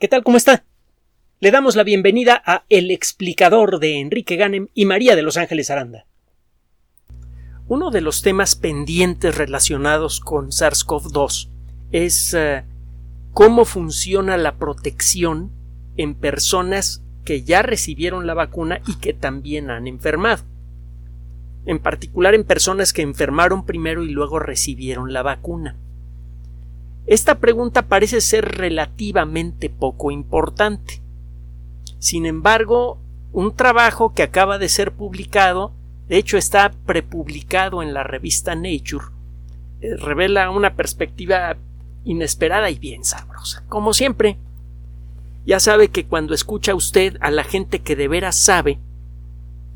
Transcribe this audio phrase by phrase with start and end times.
[0.00, 0.24] ¿Qué tal?
[0.24, 0.64] ¿Cómo está?
[1.38, 5.70] Le damos la bienvenida a El explicador de Enrique Ganem y María de Los Ángeles
[5.70, 6.06] Aranda.
[7.68, 11.48] Uno de los temas pendientes relacionados con SARS-CoV-2
[11.92, 12.66] es uh,
[13.32, 15.52] cómo funciona la protección
[15.96, 20.42] en personas que ya recibieron la vacuna y que también han enfermado.
[21.66, 25.76] En particular en personas que enfermaron primero y luego recibieron la vacuna.
[27.06, 31.02] Esta pregunta parece ser relativamente poco importante.
[31.98, 32.98] Sin embargo,
[33.32, 35.72] un trabajo que acaba de ser publicado,
[36.08, 39.06] de hecho está prepublicado en la revista Nature,
[39.80, 41.56] eh, revela una perspectiva
[42.04, 43.64] inesperada y bien sabrosa.
[43.68, 44.38] Como siempre,
[45.46, 48.78] ya sabe que cuando escucha usted a la gente que de veras sabe,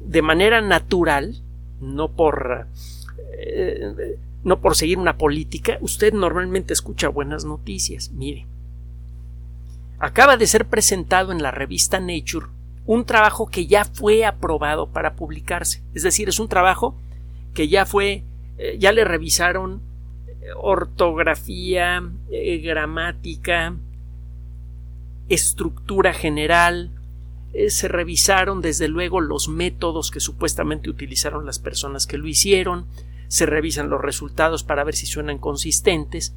[0.00, 1.42] de manera natural,
[1.80, 2.66] no por
[3.38, 4.16] eh,
[4.48, 8.10] no por seguir una política, usted normalmente escucha buenas noticias.
[8.12, 8.46] Mire,
[9.98, 12.46] acaba de ser presentado en la revista Nature
[12.86, 15.82] un trabajo que ya fue aprobado para publicarse.
[15.94, 16.96] Es decir, es un trabajo
[17.52, 18.24] que ya fue,
[18.56, 19.82] eh, ya le revisaron
[20.26, 23.76] eh, ortografía, eh, gramática,
[25.28, 26.90] estructura general,
[27.68, 32.86] se revisaron desde luego los métodos que supuestamente utilizaron las personas que lo hicieron,
[33.28, 36.34] se revisan los resultados para ver si suenan consistentes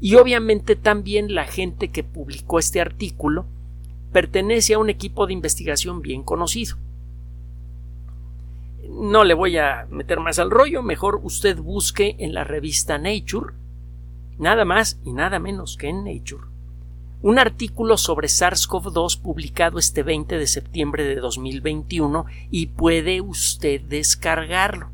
[0.00, 3.46] y obviamente también la gente que publicó este artículo
[4.12, 6.76] pertenece a un equipo de investigación bien conocido.
[8.88, 13.54] No le voy a meter más al rollo, mejor usted busque en la revista Nature,
[14.38, 16.44] nada más y nada menos que en Nature,
[17.22, 24.90] un artículo sobre SARS-CoV-2 publicado este 20 de septiembre de 2021 y puede usted descargarlo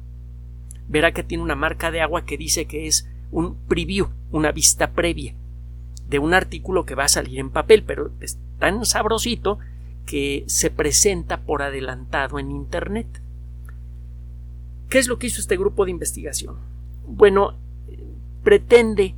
[0.90, 4.90] verá que tiene una marca de agua que dice que es un preview, una vista
[4.90, 5.34] previa
[6.08, 9.60] de un artículo que va a salir en papel, pero es tan sabrosito
[10.04, 13.06] que se presenta por adelantado en Internet.
[14.88, 16.56] ¿Qué es lo que hizo este grupo de investigación?
[17.06, 17.54] Bueno,
[18.42, 19.14] pretende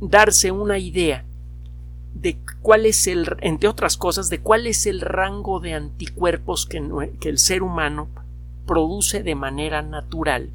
[0.00, 1.24] darse una idea
[2.14, 6.82] de cuál es el, entre otras cosas, de cuál es el rango de anticuerpos que,
[7.20, 8.08] que el ser humano
[8.66, 10.50] produce de manera natural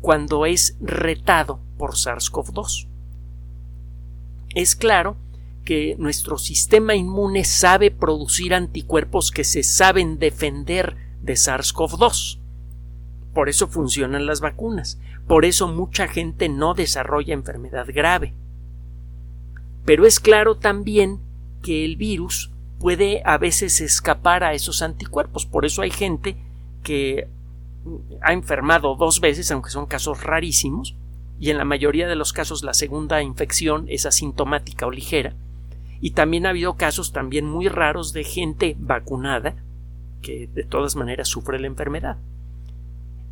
[0.00, 2.86] cuando es retado por SARS-CoV-2.
[4.54, 5.16] Es claro
[5.64, 12.38] que nuestro sistema inmune sabe producir anticuerpos que se saben defender de SARS-CoV-2.
[13.34, 14.98] Por eso funcionan las vacunas.
[15.26, 18.34] Por eso mucha gente no desarrolla enfermedad grave.
[19.84, 21.20] Pero es claro también
[21.62, 25.44] que el virus puede a veces escapar a esos anticuerpos.
[25.44, 26.36] Por eso hay gente
[26.82, 27.28] que
[28.22, 30.96] ha enfermado dos veces, aunque son casos rarísimos,
[31.40, 35.34] y en la mayoría de los casos la segunda infección es asintomática o ligera,
[36.00, 39.56] y también ha habido casos también muy raros de gente vacunada
[40.22, 42.18] que de todas maneras sufre la enfermedad.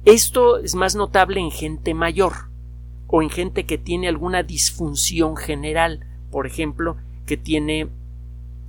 [0.04, 2.32] Esto es más notable en gente mayor
[3.08, 6.96] o en gente que tiene alguna disfunción general, por ejemplo,
[7.26, 7.88] que tiene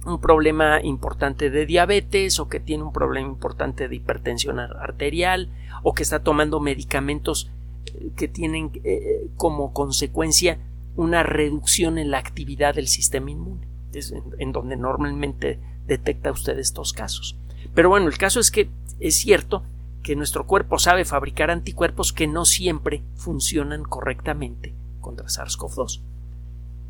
[0.08, 5.50] un problema importante de diabetes o que tiene un problema importante de hipertensión arterial
[5.84, 7.50] o que está tomando medicamentos
[7.86, 10.60] eh, que tienen eh, como consecuencia
[10.96, 16.92] una reducción en la actividad del sistema inmune, es en, donde normalmente detecta usted estos
[16.92, 17.38] casos.
[17.74, 18.70] Pero bueno, el caso es que
[19.00, 19.64] es cierto
[20.04, 26.02] que nuestro cuerpo sabe fabricar anticuerpos que no siempre funcionan correctamente contra SARS-CoV-2.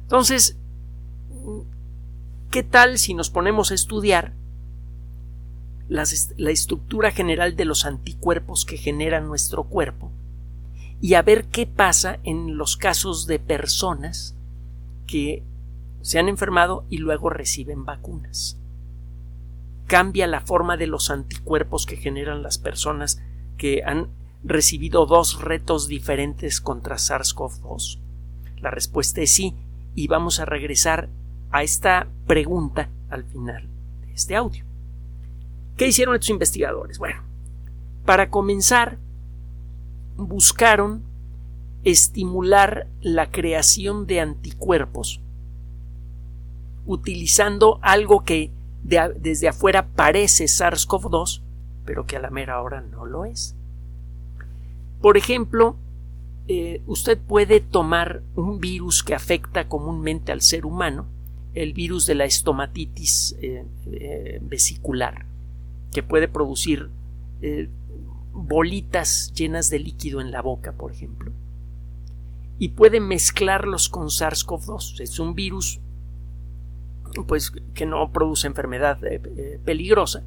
[0.03, 0.57] Entonces,
[2.51, 4.33] ¿qué tal si nos ponemos a estudiar
[5.89, 6.03] la
[6.51, 10.11] estructura general de los anticuerpos que genera nuestro cuerpo
[10.99, 14.35] y a ver qué pasa en los casos de personas
[15.05, 15.43] que
[16.01, 18.57] se han enfermado y luego reciben vacunas.
[19.85, 23.21] Cambia la forma de los anticuerpos que generan las personas
[23.57, 24.09] que han
[24.43, 27.99] recibido dos retos diferentes contra SARS-CoV-2.
[28.59, 29.55] La respuesta es sí,
[29.95, 31.09] y vamos a regresar
[31.51, 33.67] a esta pregunta al final
[34.05, 34.63] de este audio.
[35.75, 36.97] ¿Qué hicieron estos investigadores?
[36.97, 37.21] Bueno,
[38.05, 38.97] para comenzar,
[40.15, 41.03] buscaron
[41.83, 45.21] estimular la creación de anticuerpos
[46.85, 48.51] utilizando algo que
[48.83, 51.41] desde afuera parece SARS-CoV-2,
[51.85, 53.55] pero que a la mera hora no lo es.
[55.01, 55.75] Por ejemplo,
[56.47, 61.05] eh, usted puede tomar un virus que afecta comúnmente al ser humano,
[61.57, 65.25] el virus de la estomatitis eh, eh, vesicular
[65.91, 66.91] que puede producir
[67.41, 67.67] eh,
[68.31, 71.31] bolitas llenas de líquido en la boca, por ejemplo.
[72.59, 75.01] Y puede mezclarlos con SARS-CoV-2.
[75.01, 75.79] Es un virus
[77.25, 78.99] pues que no produce enfermedad
[79.65, 80.23] peligrosa,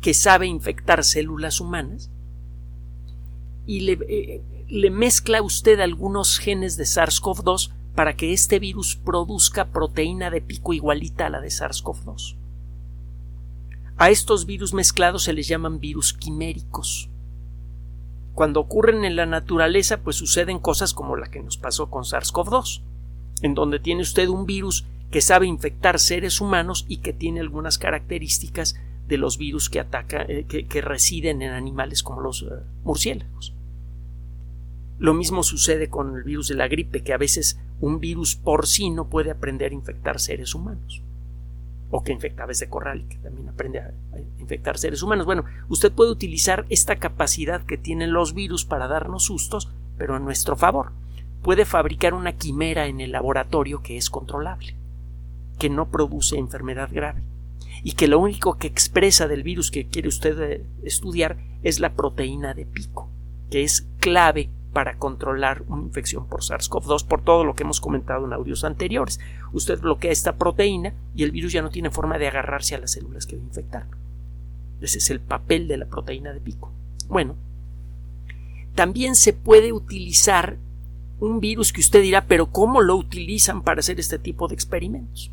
[0.00, 2.10] que sabe infectar células humanas
[3.66, 10.30] y le, le mezcla usted algunos genes de SARS-CoV-2 para que este virus produzca proteína
[10.30, 12.36] de pico igualita a la de SARS-CoV-2.
[13.96, 17.10] A estos virus mezclados se les llaman virus quiméricos.
[18.34, 22.82] Cuando ocurren en la naturaleza, pues suceden cosas como la que nos pasó con SARS-CoV-2,
[23.42, 27.78] en donde tiene usted un virus que sabe infectar seres humanos y que tiene algunas
[27.78, 28.76] características
[29.08, 32.46] de los virus que atacan, eh, que, residen en animales como los eh,
[32.84, 33.54] murciélagos.
[34.98, 39.08] Lo mismo sucede con el virus de la gripe, que a veces un virus porcino
[39.08, 41.02] puede aprender a infectar seres humanos
[41.90, 43.92] o que infecta aves de corral que también aprende a,
[44.38, 45.26] infectar seres humanos.
[45.26, 49.68] Bueno, usted puede utilizar esta capacidad que tienen los virus para darnos sustos,
[49.98, 50.92] pero a nuestro favor.
[51.42, 54.76] Puede fabricar una quimera en el laboratorio que es controlable,
[55.58, 57.22] que no produce enfermedad grave
[57.82, 61.94] y que lo único que expresa del virus que quiere usted eh, estudiar es la
[61.94, 63.08] proteína de pico,
[63.50, 68.24] que es clave para controlar una infección por SARS-CoV-2 por todo lo que hemos comentado
[68.24, 69.18] en audios anteriores.
[69.52, 72.92] Usted bloquea esta proteína y el virus ya no tiene forma de agarrarse a las
[72.92, 73.86] células que va a infectar.
[74.80, 76.70] Ese es el papel de la proteína de pico.
[77.08, 77.34] Bueno,
[78.74, 80.56] también se puede utilizar
[81.18, 85.32] un virus que usted dirá, pero ¿cómo lo utilizan para hacer este tipo de experimentos?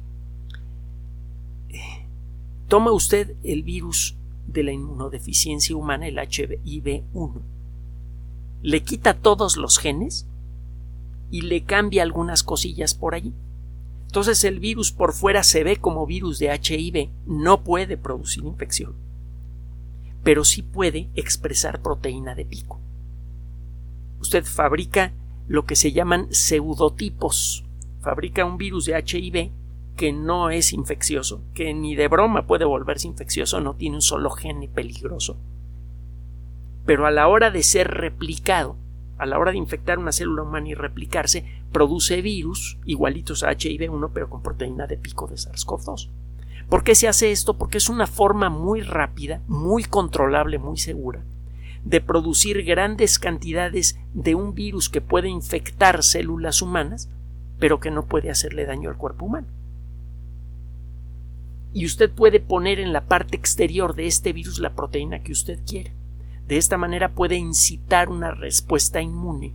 [2.67, 4.17] Toma usted el virus
[4.47, 7.56] de la inmunodeficiencia humana, el HIV-1
[8.67, 10.27] le quita todos los genes
[11.31, 13.33] y le cambia algunas cosillas por allí.
[14.07, 18.93] Entonces el virus por fuera se ve como virus de HIV, no puede producir infección,
[20.21, 22.81] pero sí puede expresar proteína de pico.
[24.19, 25.13] Usted fabrica
[25.47, 27.63] lo que se llaman pseudotipos,
[28.01, 29.49] fabrica un virus de HIV
[29.95, 34.29] que no es infeccioso, que ni de broma puede volverse infeccioso, no tiene un solo
[34.31, 35.37] gene peligroso
[36.87, 38.75] pero a la hora de ser replicado,
[39.19, 44.09] a la hora de infectar una célula humana y replicarse, produce virus igualitos a HIV1
[44.11, 46.09] pero con proteína de pico de SARS-CoV-2.
[46.67, 47.55] ¿Por qué se hace esto?
[47.57, 51.23] Porque es una forma muy rápida, muy controlable, muy segura
[51.87, 57.09] de producir grandes cantidades de un virus que puede infectar células humanas,
[57.59, 59.47] pero que no puede hacerle daño al cuerpo humano.
[61.73, 65.59] Y usted puede poner en la parte exterior de este virus la proteína que usted
[65.65, 65.91] quiera.
[66.47, 69.53] De esta manera puede incitar una respuesta inmune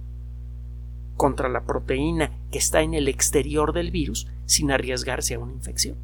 [1.17, 5.97] contra la proteína que está en el exterior del virus sin arriesgarse a una infección.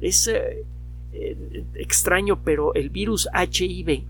[0.00, 0.64] Es eh,
[1.12, 4.04] eh, extraño, pero el virus HIV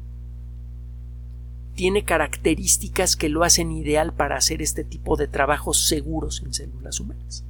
[1.75, 7.01] tiene características que lo hacen ideal para hacer este tipo de trabajos seguros en células
[7.01, 7.45] humanas.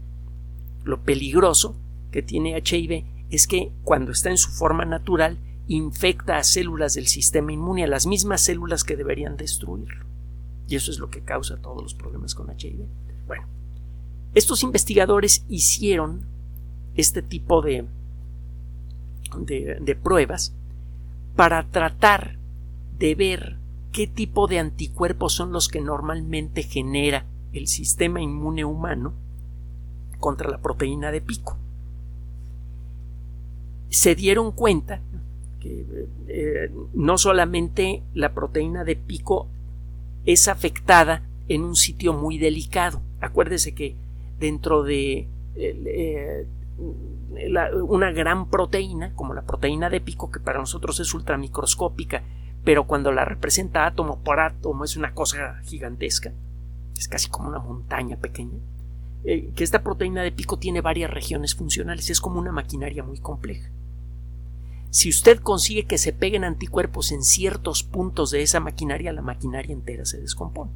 [0.85, 1.77] Lo peligroso
[2.11, 5.39] que tiene HIV es que cuando está en su forma natural
[5.69, 10.05] infecta a células del sistema inmune, a las mismas células que deberían destruirlo.
[10.69, 12.85] Y eso es lo que causa todos los problemas con HIV.
[13.27, 13.47] Bueno,
[14.35, 16.27] estos investigadores hicieron
[16.95, 17.87] este tipo de,
[19.39, 20.55] de, de pruebas
[21.37, 22.37] para tratar
[22.99, 23.57] de ver
[23.93, 29.13] qué tipo de anticuerpos son los que normalmente genera el sistema inmune humano
[30.19, 31.59] contra la proteína de pico.
[33.91, 35.01] Se dieron cuenta
[35.65, 39.49] eh, no solamente la proteína de pico
[40.25, 43.01] es afectada en un sitio muy delicado.
[43.21, 43.95] Acuérdese que
[44.39, 46.47] dentro de eh,
[47.89, 52.23] una gran proteína, como la proteína de pico, que para nosotros es ultramicroscópica,
[52.65, 56.33] pero cuando la representa átomo por átomo es una cosa gigantesca,
[56.97, 58.59] es casi como una montaña pequeña,
[59.25, 63.19] eh, que esta proteína de pico tiene varias regiones funcionales, es como una maquinaria muy
[63.19, 63.71] compleja.
[64.93, 69.73] Si usted consigue que se peguen anticuerpos en ciertos puntos de esa maquinaria, la maquinaria
[69.73, 70.71] entera se descompone.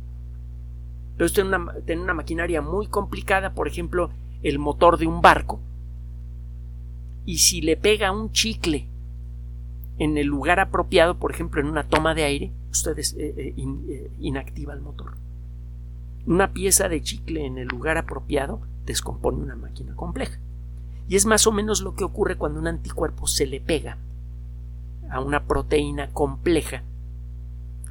[1.18, 1.44] Pero usted
[1.85, 4.08] tiene una, maquinaria muy complicada, por ejemplo,
[4.42, 5.61] el motor de un barco,
[7.26, 8.88] y si le pega un chicle
[9.99, 14.11] en el lugar apropiado, por ejemplo, en una toma de aire, usted eh, eh, eh,
[14.18, 15.12] inactiva el motor.
[16.25, 20.40] Una pieza de chicle en el lugar apropiado descompone una máquina compleja.
[21.06, 23.99] Y es más o menos lo que ocurre cuando un anticuerpo se le pega
[25.10, 26.82] a una proteína compleja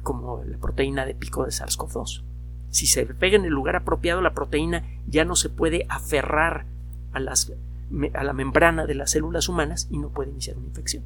[0.02, 2.22] como la proteína de pico de SARS-CoV-2.
[2.70, 6.66] Si se pega en el lugar apropiado, la proteína ya no se puede aferrar
[7.12, 11.02] a, a la membrana de las células humanas y no puede iniciar una infección.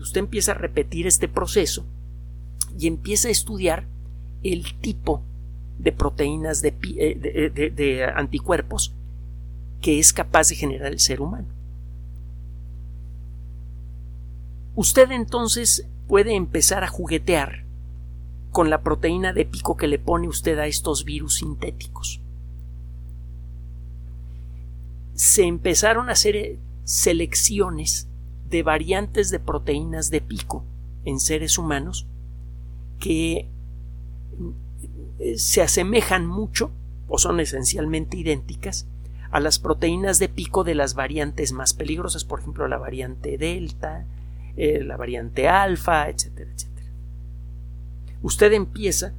[0.00, 1.86] usted empieza a repetir este proceso
[2.78, 3.86] y empieza a estudiar
[4.42, 5.22] el tipo
[5.78, 8.94] de proteínas de, eh, de anticuerpos
[9.80, 11.48] que es capaz de generar el ser humano.
[14.74, 17.64] Usted entonces puede empezar a juguetear
[18.50, 22.20] con la proteína de pico que le pone usted a estos virus sintéticos.
[25.14, 28.08] Se empezaron a hacer eh, selecciones
[28.48, 30.64] de variantes de proteínas de pico
[31.04, 32.06] en seres humanos
[32.98, 33.48] que
[35.18, 36.70] eh, se asemejan mucho
[37.08, 38.86] o son esencialmente idénticas
[39.30, 44.04] a las proteínas de pico de las variantes más peligrosas, por ejemplo la variante delta,
[44.56, 46.90] eh, la variante alfa, etcétera, etcétera.
[48.22, 49.14] Usted empieza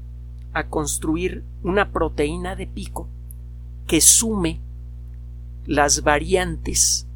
[0.53, 3.07] a construir una proteína de pico
[3.87, 4.59] que sume
[5.65, 7.07] las variantes,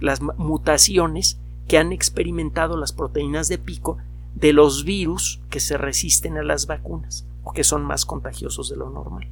[0.00, 1.38] las mutaciones
[1.68, 3.98] que han experimentado las proteínas de pico
[4.34, 8.76] de los virus que se resisten a las vacunas o que son más contagiosos de
[8.76, 9.28] lo normal.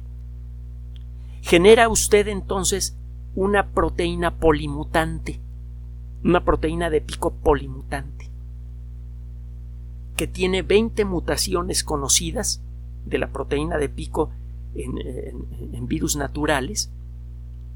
[1.41, 2.95] Genera usted entonces
[3.35, 5.39] una proteína polimutante,
[6.23, 8.12] una proteína de pico polimutante,
[10.15, 12.61] que tiene 20 mutaciones conocidas
[13.05, 14.31] de la proteína de pico
[14.75, 16.91] en, virus naturales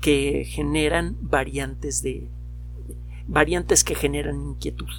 [0.01, 2.27] que generan variantes de
[3.27, 4.89] variantes que generan inquietud.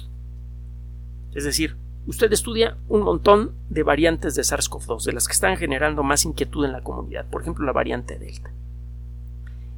[1.33, 6.03] Es decir, usted estudia un montón de variantes de SARS-CoV-2, de las que están generando
[6.03, 8.51] más inquietud en la comunidad, por ejemplo la variante Delta.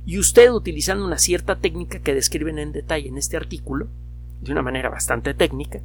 [0.05, 3.87] Y usted, utilizando una cierta técnica que describen en detalle en este artículo,
[4.41, 5.81] de una manera bastante técnica,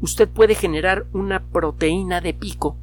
[0.00, 2.76] usted puede generar una proteína de pico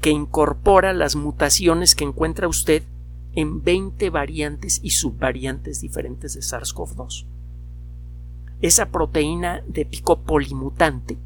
[0.00, 2.82] que incorpora las mutaciones que encuentra usted
[3.34, 7.26] en 20 variantes y subvariantes diferentes de SARS-CoV-2.
[8.60, 11.18] Esa proteína de pico polimutante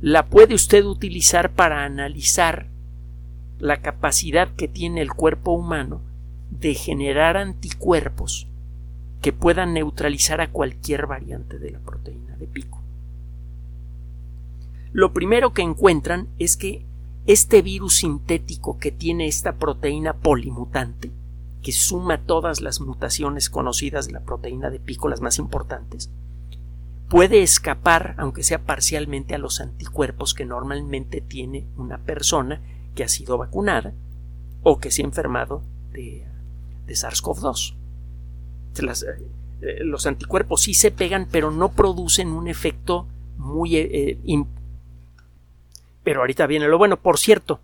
[0.00, 2.68] la puede usted utilizar para analizar
[3.58, 6.00] la capacidad que tiene el cuerpo humano
[6.50, 8.46] de generar anticuerpos
[9.20, 12.85] que puedan neutralizar a cualquier variante de la proteína de pico.
[14.96, 16.86] Lo primero que encuentran es que
[17.26, 21.12] este virus sintético que tiene esta proteína polimutante,
[21.60, 26.10] que suma todas las mutaciones conocidas de la proteína de pico, las más importantes,
[27.10, 32.62] puede escapar, aunque sea parcialmente, a los anticuerpos que normalmente tiene una persona
[32.94, 33.92] que ha sido vacunada
[34.62, 35.62] o que se ha enfermado
[35.92, 36.24] de,
[36.88, 37.74] SARS-CoV-2.
[39.60, 43.76] Eh, los anticuerpos sí se pegan, pero no producen un efecto muy...
[43.76, 44.18] Eh,
[46.06, 46.96] pero ahorita viene lo bueno.
[46.96, 47.58] Por cierto,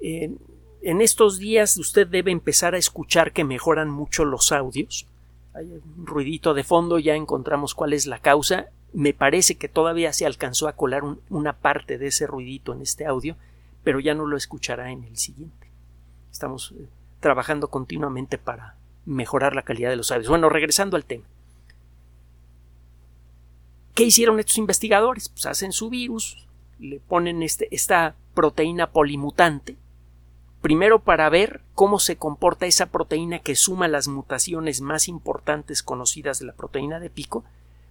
[0.00, 5.08] en estos días usted debe empezar a escuchar que mejoran mucho los audios
[5.54, 8.66] hay un ruidito de fondo, ya encontramos cuál es la causa.
[8.92, 13.06] Me parece que todavía se alcanzó a colar una parte de ese ruidito en este
[13.06, 13.36] audio,
[13.84, 15.70] pero ya no lo escuchará en el siguiente.
[16.32, 16.88] Estamos eh,
[17.20, 18.76] trabajando continuamente para
[19.06, 20.28] mejorar la calidad de los audios.
[20.28, 21.24] Bueno, regresando al tema.
[23.94, 25.28] ¿Qué hicieron estos investigadores?
[25.28, 29.76] Pues hacen su virus, le ponen este, esta proteína polimutante
[30.64, 36.38] primero para ver cómo se comporta esa proteína que suma las mutaciones más importantes conocidas
[36.38, 37.44] de la proteína de pico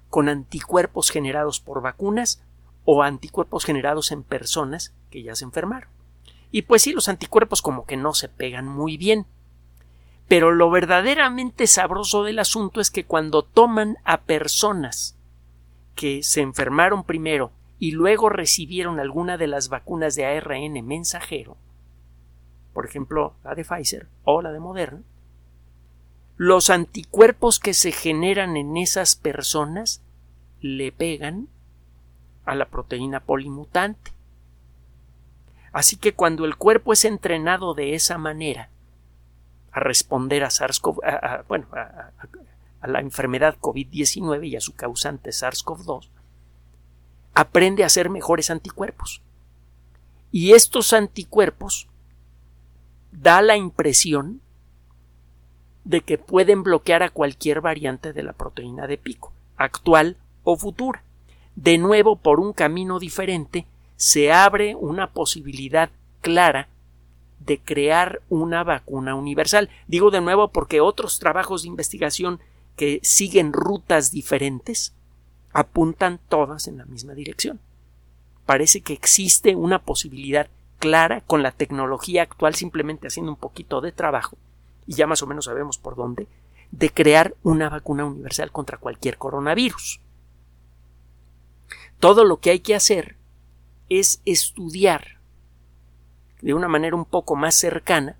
[0.09, 2.41] con anticuerpos generados por vacunas
[2.83, 5.87] o anticuerpos generados en personas que ya se enfermaron.
[6.49, 9.27] Y pues sí, los anticuerpos como que no se pegan muy bien.
[10.27, 15.15] Pero lo verdaderamente sabroso del asunto es que cuando toman a personas
[15.93, 17.51] que se enfermaron primero
[17.83, 21.57] y luego recibieron alguna de las vacunas de ARN mensajero,
[22.73, 25.01] por ejemplo la de Pfizer o la de Moderna,
[26.37, 30.01] los anticuerpos que se generan en esas personas
[30.61, 31.49] le pegan
[32.45, 34.13] a la proteína polimutante.
[35.73, 38.69] Así que cuando el cuerpo es entrenado de esa manera
[39.73, 46.07] a responder a SARS-CoV, bueno, a la enfermedad COVID-19 y a su causante SARS-CoV-2,
[47.33, 49.21] aprende a hacer mejores anticuerpos.
[50.31, 51.87] Y estos anticuerpos
[53.11, 54.41] da la impresión
[55.83, 61.03] de que pueden bloquear a cualquier variante de la proteína de pico, actual o futura.
[61.55, 65.89] De nuevo, por un camino diferente, se abre una posibilidad
[66.21, 66.69] clara
[67.39, 69.69] de crear una vacuna universal.
[69.87, 72.39] Digo de nuevo porque otros trabajos de investigación
[72.75, 74.93] que siguen rutas diferentes
[75.53, 77.59] apuntan todas en la misma dirección.
[78.45, 83.93] Parece que existe una posibilidad clara con la tecnología actual simplemente haciendo un poquito de
[83.93, 84.37] trabajo
[84.85, 86.27] y ya más o menos sabemos por dónde
[86.71, 90.01] de crear una vacuna universal contra cualquier coronavirus.
[91.99, 93.15] Todo lo que hay que hacer
[93.89, 95.19] es estudiar
[96.41, 98.17] de una manera un poco más cercana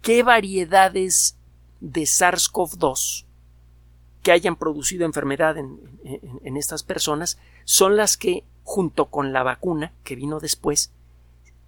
[0.00, 1.36] qué variedades
[1.80, 3.25] de SARS-CoV-2
[4.26, 10.16] que hayan producido enfermedad en, estas personas son las que, junto con la vacuna que
[10.16, 10.90] vino después,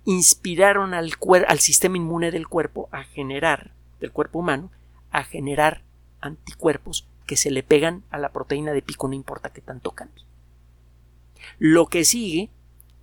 [0.05, 1.12] inspiraron al,
[1.61, 4.73] sistema inmune del cuerpo a generar, del cuerpo humano,
[5.12, 5.85] a generar
[6.21, 10.25] anticuerpos que se le pegan a la proteína de pico, no importa que tanto cambie.
[11.61, 12.50] Lo que sigue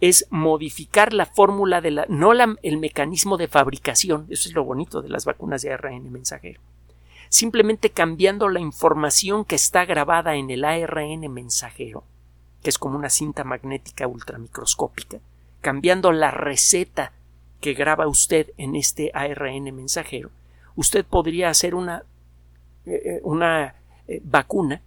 [0.01, 5.01] es modificar la fórmula de la, no el mecanismo de fabricación, eso es lo bonito
[5.01, 6.59] de las vacunas de ARN mensajero,
[7.35, 12.05] simplemente cambiando la información que está grabada en el ARN mensajero,
[12.63, 15.19] que es como una cinta magnética ultramicroscópica,
[15.59, 17.11] cambiando la receta
[17.59, 20.31] que graba usted en este ARN mensajero,
[20.77, 22.03] usted podría hacer una,
[22.85, 23.75] eh, eh, una
[24.07, 24.81] eh, vacuna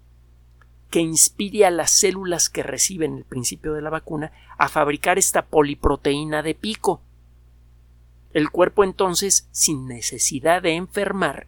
[0.88, 5.42] que inspire a las células que reciben el principio de la vacuna a fabricar esta
[5.42, 7.02] poliproteína de pico.
[8.32, 11.46] El cuerpo entonces, sin necesidad de enfermar,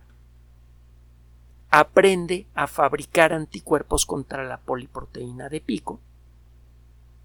[1.71, 6.01] aprende a fabricar anticuerpos contra la poliproteína de pico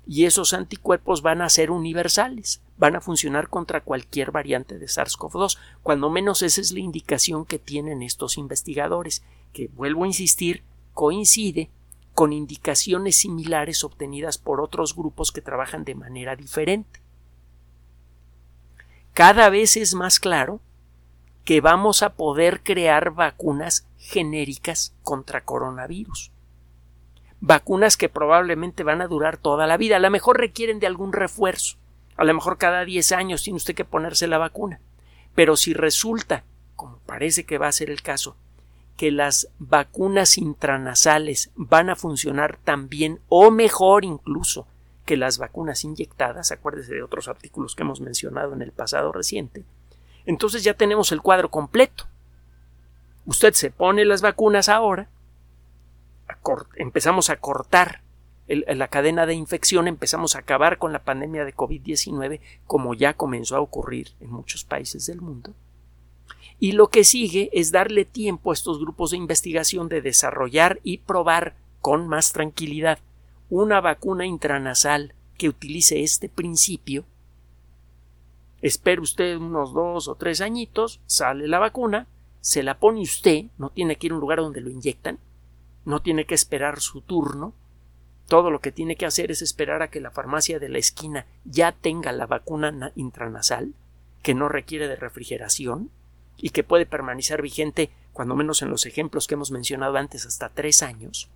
[0.08, 5.58] y esos anticuerpos van a ser universales, van a funcionar contra cualquier variante de SARS-CoV-2,
[5.82, 11.70] cuando menos esa es la indicación que tienen estos investigadores, que vuelvo a insistir, coincide
[12.14, 17.02] con indicaciones similares obtenidas por otros grupos que trabajan de manera diferente.
[19.14, 20.60] Cada vez es más claro
[21.46, 26.32] que vamos a poder crear vacunas genéricas contra coronavirus.
[27.42, 29.98] Vacunas que probablemente van a durar toda la vida.
[29.98, 31.78] A lo mejor requieren de algún refuerzo.
[32.16, 34.80] A lo mejor cada 10 años tiene usted que ponerse la vacuna.
[35.34, 36.44] Pero si resulta,
[36.76, 38.38] como parece que va a ser el caso,
[38.96, 44.68] que las vacunas intranasales van a funcionar tan bien o mejor incluso
[45.06, 49.66] que las vacunas inyectadas, acuérdese de otros artículos que hemos mencionado en el pasado reciente,
[50.26, 52.08] entonces ya tenemos el cuadro completo.
[53.26, 55.10] Usted se pone las vacunas ahora,
[56.76, 58.02] empezamos a cortar
[58.48, 63.56] la cadena de infección, empezamos a acabar con la pandemia de COVID-19, como ya comenzó
[63.56, 65.54] a ocurrir en muchos países del mundo,
[66.60, 71.00] y lo que sigue es darle tiempo a estos grupos de investigación de desarrollar y
[71.00, 73.00] probar con más tranquilidad
[73.50, 77.04] una vacuna intranasal que utilice este principio.
[78.62, 82.08] Espere usted unos dos o tres añitos, sale la vacuna,
[82.46, 85.18] se la pone usted, no tiene que ir a un lugar donde lo inyectan,
[85.84, 87.56] no tiene que esperar su turno,
[88.28, 91.26] todo lo que tiene que hacer es esperar a que la farmacia de la esquina
[91.44, 93.74] ya tenga la vacuna intranasal,
[94.22, 95.90] que no requiere de refrigeración,
[96.38, 100.50] y que puede permanecer vigente, cuando menos en los ejemplos que hemos mencionado antes, hasta
[100.50, 101.32] tres años,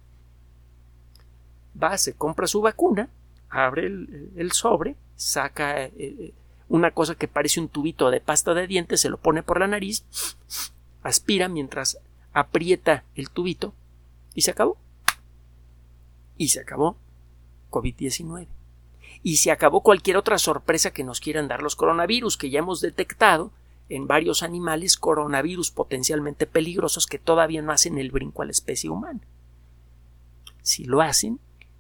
[1.82, 3.10] va, se compra su vacuna,
[3.50, 6.34] abre el, sobre, saca eh, eh,
[6.68, 9.66] una cosa que parece un tubito de pasta de dientes, se lo pone por la
[9.66, 10.06] nariz,
[11.04, 12.00] aspira mientras
[12.34, 13.74] aprieta el tubito
[14.34, 14.78] y se acabó.
[16.38, 16.96] Y se acabó
[17.70, 18.48] COVID-19.
[19.24, 22.80] Y se acabó cualquier otra sorpresa que nos quieran dar los coronavirus que ya hemos
[22.80, 23.52] detectado
[23.90, 28.90] en varios animales coronavirus potencialmente peligrosos que todavía no hacen el brinco a la especie
[28.90, 29.20] humana.
[30.62, 31.40] Si lo hacen,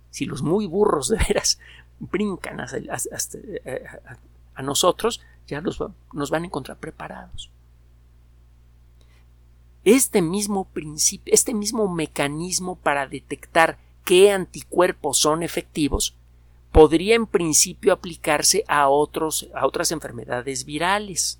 [0.09, 1.59] si los muy burros de veras
[1.99, 3.85] brincan eh,
[4.55, 7.51] a, nosotros, ya nos van a encontrar preparados.
[9.83, 16.15] Este mismo principio, este mismo mecanismo para detectar qué anticuerpos son efectivos,
[16.71, 21.39] podría en principio aplicarse a, otros, a otras enfermedades virales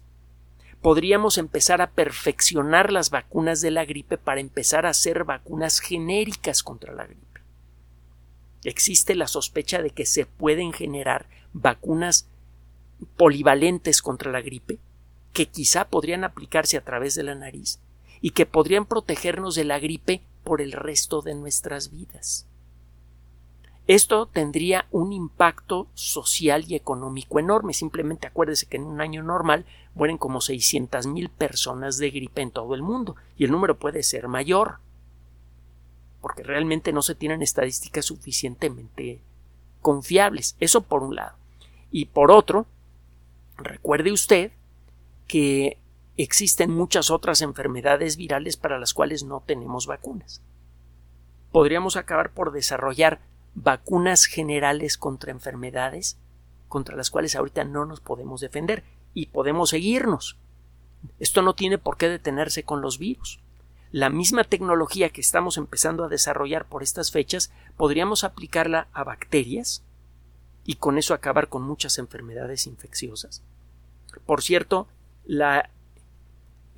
[0.81, 6.63] podríamos empezar a perfeccionar las vacunas de la gripe para empezar a hacer vacunas genéricas
[6.63, 7.41] contra la gripe.
[8.63, 12.27] Existe la sospecha de que se pueden generar vacunas
[13.17, 14.79] polivalentes contra la gripe
[15.33, 17.79] que quizá podrían aplicarse a través de la nariz
[18.21, 22.45] y que podrían protegernos de la gripe por el resto de nuestras vidas.
[23.87, 27.73] Esto tendría un impacto social y económico enorme.
[27.73, 32.51] Simplemente acuérdese que en un año normal mueren como 600 mil personas de gripe en
[32.51, 34.77] todo el mundo y el número puede ser mayor
[36.21, 39.21] porque realmente no se tienen estadísticas suficientemente
[39.81, 40.55] confiables.
[40.59, 41.35] Eso por un lado.
[41.91, 42.65] Y por otro,
[43.57, 44.51] recuerde usted
[45.27, 45.77] que
[46.23, 50.41] existen muchas otras enfermedades virales para las cuales no tenemos vacunas.
[51.51, 53.19] Podríamos acabar por desarrollar
[53.55, 56.17] vacunas generales contra enfermedades
[56.69, 60.37] contra las cuales ahorita no nos podemos defender y podemos seguirnos.
[61.19, 63.41] Esto no tiene por qué detenerse con los virus.
[63.91, 69.83] La misma tecnología que estamos empezando a desarrollar por estas fechas podríamos aplicarla a bacterias
[70.63, 73.41] y con eso acabar con muchas enfermedades infecciosas.
[74.25, 74.87] Por cierto,
[75.25, 75.71] la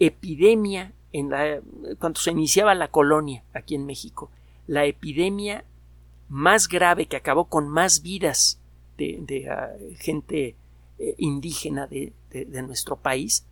[0.01, 1.61] epidemia en la,
[1.99, 4.31] cuando se iniciaba la colonia aquí en México,
[4.65, 5.63] la epidemia
[6.27, 8.59] más grave que acabó con más vidas
[8.97, 10.55] de, ah, gente
[10.97, 12.13] eh, indígena de,
[12.63, 13.45] nuestro país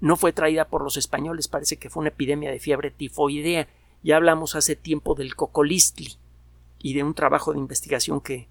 [0.00, 3.68] no fue traída por los españoles, parece que fue una epidemia de fiebre tifoidea.
[4.04, 6.14] Ya hablamos hace tiempo del cocolistli
[6.78, 8.46] y de un trabajo de investigación que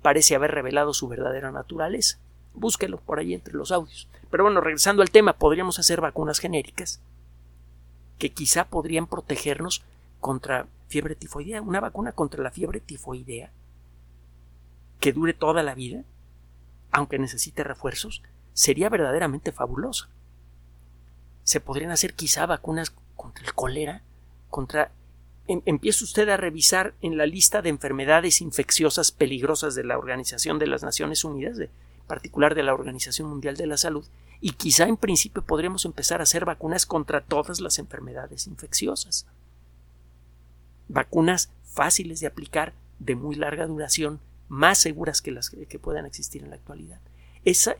[0.00, 2.18] parece haber revelado su verdadera naturaleza.
[2.54, 4.08] Búsquelo por ahí entre los audios.
[4.30, 7.00] Pero bueno, regresando al tema, podríamos hacer vacunas genéricas
[8.18, 9.82] que quizá podrían protegernos
[10.20, 13.50] contra fiebre tifoidea, una vacuna contra la fiebre tifoidea
[15.00, 16.04] que dure toda la vida,
[16.92, 20.08] aunque necesite refuerzos, sería verdaderamente fabulosa.
[21.42, 24.02] Se podrían hacer quizá vacunas contra el cólera,
[24.50, 24.92] contra...
[25.48, 30.58] Em, empieza usted a revisar en la lista de enfermedades infecciosas peligrosas de la Organización
[30.58, 31.56] de las Naciones Unidas,
[32.10, 34.04] particular de la Organización Mundial de la Salud,
[34.40, 39.28] y quizá en principio podríamos empezar a hacer vacunas contra todas las enfermedades infecciosas.
[40.88, 44.18] Vacunas fáciles de aplicar, de muy larga duración,
[44.48, 47.00] más seguras que las que puedan existir en la actualidad.
[47.44, 47.76] Esa,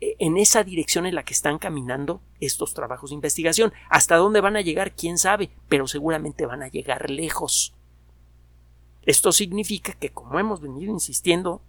[0.00, 3.72] e, en esa dirección en la que están caminando estos trabajos de investigación.
[3.88, 7.72] Hasta dónde van a llegar, quién sabe, pero seguramente van a llegar lejos.
[9.02, 11.62] Esto significa que, como hemos venido insistiendo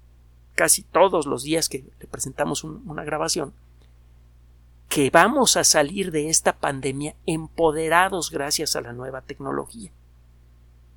[0.56, 3.54] casi todos los días que le presentamos una grabación,
[4.90, 9.92] que vamos a salir de esta pandemia empoderados gracias a la nueva tecnología.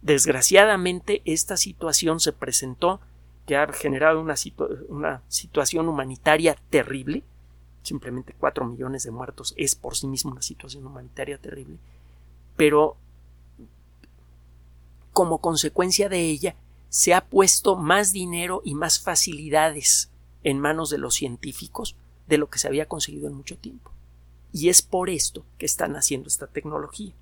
[0.03, 3.01] Desgraciadamente, esta situación se presentó
[3.47, 4.35] que ha generado una,
[4.89, 7.25] una situación humanitaria terrible.
[7.83, 11.79] Simplemente cuatro millones de muertos es por sí mismo una situación humanitaria terrible.
[12.57, 12.97] Pero
[15.13, 16.57] como consecuencia de ella
[16.89, 20.11] se ha puesto más dinero y más facilidades
[20.43, 21.97] en manos de los científicos
[22.27, 23.93] de lo que se había conseguido en mucho tiempo.
[24.53, 27.13] Y es por esto que están haciendo esta tecnología.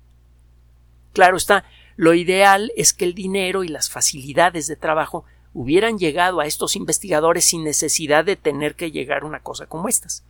[1.13, 6.41] Claro está, lo ideal es que el dinero y las facilidades de trabajo hubieran llegado
[6.41, 10.23] a estos investigadores sin necesidad de tener que llegar a una cosa como estas.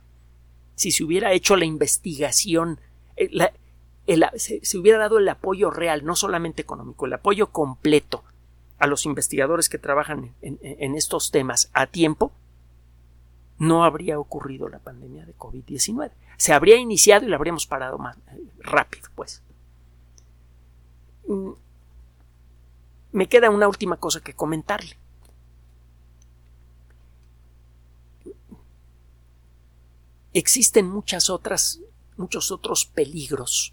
[0.76, 2.80] Si se hubiera hecho la investigación,
[3.16, 3.30] eh,
[4.36, 8.22] se, hubiera dado el apoyo real, no solamente económico, el apoyo completo
[8.78, 12.32] a los investigadores que trabajan en, estos temas a tiempo,
[13.58, 16.10] no habría ocurrido la pandemia de COVID-19.
[16.36, 19.42] Se habría iniciado y la habríamos parado más eh, rápido, pues.
[21.26, 21.52] Mm,
[23.12, 24.96] me queda una última cosa que comentarle.
[30.38, 31.80] existen muchas otras,
[32.18, 33.72] muchos otros peligros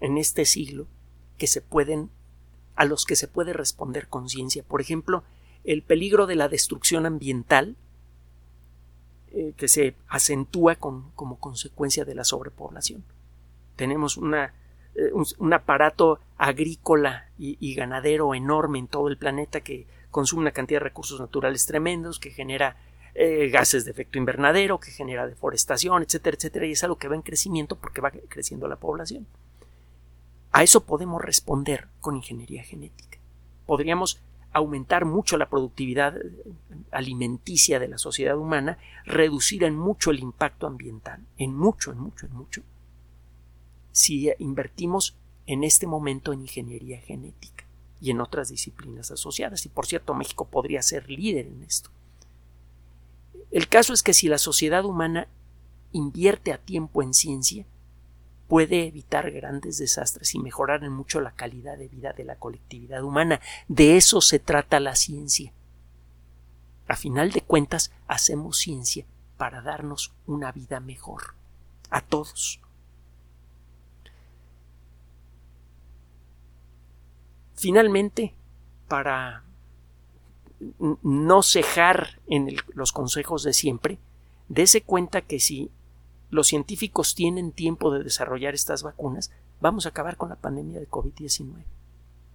[0.00, 0.86] en este siglo
[1.36, 2.10] que se pueden,
[2.76, 4.62] a los que se puede responder con ciencia.
[4.62, 5.24] Por ejemplo,
[5.64, 7.76] el peligro de la destrucción ambiental,
[9.36, 13.02] eh, que se acentúa con, como consecuencia de la sobrepoblación.
[13.74, 14.54] Tenemos una,
[14.94, 20.78] eh, un, aparato agrícola y, ganadero enorme en todo el planeta que consume una cantidad
[20.78, 22.76] de recursos naturales tremendos, que genera
[23.16, 27.16] eh, gases de efecto invernadero, que genera deforestación, etcétera, etcétera, y es algo que va
[27.16, 29.26] en crecimiento porque va creciendo la población.
[30.54, 33.18] A eso podemos responder con ingeniería genética.
[33.66, 34.20] Podríamos
[34.52, 36.32] aumentar mucho la productividad eh,
[36.92, 42.26] alimenticia de la sociedad humana, reducir en mucho el impacto ambiental, en mucho, en mucho,
[42.26, 42.62] en mucho,
[43.90, 47.64] si invertimos en este momento en ingeniería genética
[48.00, 49.66] y en otras disciplinas asociadas.
[49.66, 51.90] Y por cierto, México podría ser líder en esto.
[53.50, 55.26] El caso es que si la sociedad humana
[55.90, 57.66] invierte a tiempo en ciencia,
[58.48, 63.02] puede evitar grandes desastres y mejorar en mucho la calidad de vida de la colectividad
[63.02, 63.40] humana.
[63.68, 65.52] De eso se trata la ciencia.
[66.86, 71.34] A final de cuentas, hacemos ciencia para darnos una vida mejor.
[71.90, 72.60] A todos.
[77.54, 78.34] Finalmente,
[78.88, 79.44] para
[80.78, 83.98] no cejar en los consejos de siempre,
[84.48, 85.70] dése cuenta que si
[86.34, 90.90] los científicos tienen tiempo de desarrollar estas vacunas, vamos a acabar con la pandemia de
[90.90, 91.62] COVID-19.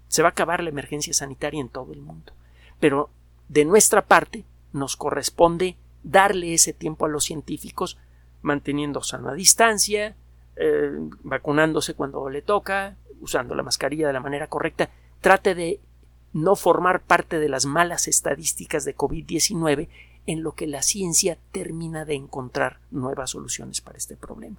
[0.07, 2.31] Se va a acabar la emergencia sanitaria en todo el mundo.
[2.79, 3.09] Pero
[3.49, 7.97] de nuestra parte nos corresponde darle ese tiempo a los científicos
[8.41, 10.15] manteniendo sana distancia,
[10.55, 10.91] eh,
[11.23, 14.89] vacunándose cuando le toca, usando la mascarilla de la manera correcta.
[15.19, 15.81] Trate de
[16.31, 19.89] no formar parte de las malas estadísticas de COVID-19
[20.25, 24.57] en lo que la ciencia termina de encontrar nuevas soluciones para este problema.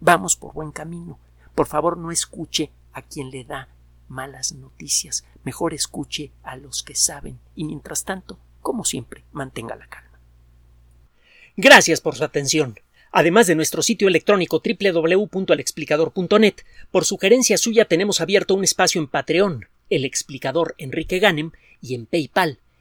[0.00, 1.18] Vamos por buen camino.
[1.54, 3.68] Por favor, no escuche a quien le da
[4.08, 5.24] malas noticias.
[5.44, 10.20] Mejor escuche a los que saben y mientras tanto, como siempre, mantenga la calma.
[11.56, 12.78] Gracias por su atención.
[13.12, 16.54] Además de nuestro sitio electrónico www.alexplicador.net,
[16.90, 22.04] por sugerencia suya tenemos abierto un espacio en Patreon, el explicador Enrique Ganem, y en
[22.06, 22.58] PayPal,